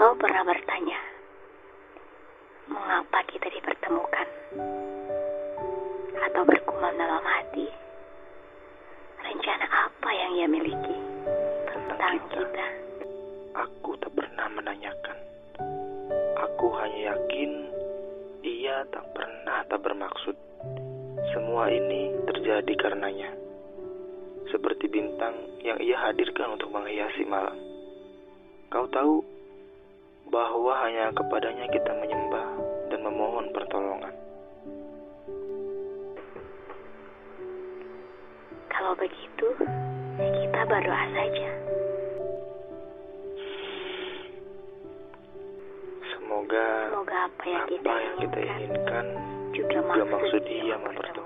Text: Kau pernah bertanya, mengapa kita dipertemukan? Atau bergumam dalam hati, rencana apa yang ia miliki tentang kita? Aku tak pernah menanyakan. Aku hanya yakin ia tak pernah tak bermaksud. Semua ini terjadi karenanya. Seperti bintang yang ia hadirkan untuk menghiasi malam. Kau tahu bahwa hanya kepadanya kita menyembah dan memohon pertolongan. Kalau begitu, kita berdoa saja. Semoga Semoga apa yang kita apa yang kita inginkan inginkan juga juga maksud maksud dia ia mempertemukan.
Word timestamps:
Kau 0.00 0.16
pernah 0.16 0.40
bertanya, 0.48 0.96
mengapa 2.72 3.20
kita 3.28 3.52
dipertemukan? 3.52 4.28
Atau 6.24 6.42
bergumam 6.48 6.94
dalam 6.96 7.20
hati, 7.20 7.68
rencana 9.20 9.66
apa 9.68 10.08
yang 10.08 10.30
ia 10.40 10.46
miliki 10.48 10.96
tentang 11.68 12.16
kita? 12.32 12.66
Aku 13.60 13.92
tak 14.00 14.12
pernah 14.16 14.48
menanyakan. 14.48 15.18
Aku 16.40 16.72
hanya 16.80 17.12
yakin 17.12 17.68
ia 18.40 18.88
tak 18.88 19.04
pernah 19.12 19.60
tak 19.68 19.84
bermaksud. 19.84 20.36
Semua 21.36 21.68
ini 21.68 22.16
terjadi 22.24 22.72
karenanya. 22.80 23.36
Seperti 24.48 24.88
bintang 24.88 25.36
yang 25.60 25.76
ia 25.76 26.00
hadirkan 26.08 26.56
untuk 26.56 26.72
menghiasi 26.72 27.28
malam. 27.28 27.54
Kau 28.70 28.86
tahu 28.86 29.18
bahwa 30.30 30.70
hanya 30.86 31.10
kepadanya 31.10 31.66
kita 31.74 31.90
menyembah 31.90 32.46
dan 32.86 33.02
memohon 33.02 33.50
pertolongan. 33.50 34.14
Kalau 38.70 38.94
begitu, 38.94 39.46
kita 40.22 40.60
berdoa 40.70 41.04
saja. 41.18 41.50
Semoga 46.14 46.66
Semoga 46.94 47.16
apa 47.26 47.42
yang 47.50 47.66
kita 47.66 47.90
apa 47.90 47.98
yang 47.98 48.16
kita 48.22 48.38
inginkan 48.38 48.54
inginkan 48.54 49.06
juga 49.50 49.82
juga 49.82 49.82
maksud 49.82 50.06
maksud 50.14 50.40
dia 50.46 50.60
ia 50.62 50.76
mempertemukan. 50.78 51.19